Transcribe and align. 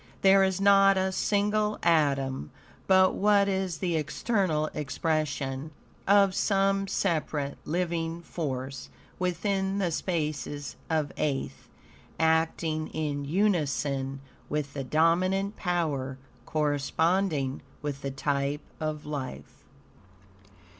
There 0.23 0.43
is 0.43 0.59
not 0.59 0.97
a 0.97 1.11
single 1.11 1.77
atom 1.83 2.49
but 2.87 3.13
what 3.13 3.47
is 3.47 3.77
the 3.77 3.95
external 3.97 4.65
expression 4.73 5.69
of 6.07 6.33
some 6.33 6.87
separate, 6.87 7.59
living 7.65 8.23
force, 8.23 8.89
within 9.19 9.77
the 9.77 9.91
spaces 9.91 10.75
of 10.89 11.11
Aeth, 11.17 11.69
acting 12.19 12.87
in 12.87 13.25
unison 13.25 14.21
with 14.49 14.73
the 14.73 14.83
dominant 14.83 15.55
power 15.55 16.17
corresponding 16.47 17.61
with 17.83 18.01
the 18.01 18.09
type 18.09 18.61
of 18.79 19.05
life. 19.05 19.63